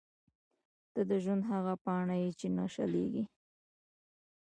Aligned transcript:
•ته 0.93 1.01
د 1.09 1.11
ژوند 1.23 1.43
هغه 1.51 1.73
پاڼه 1.85 2.15
یې 2.23 2.29
چې 2.39 2.47
نه 2.57 2.65
شلېږي. 2.73 3.23